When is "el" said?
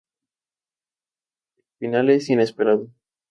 1.59-1.63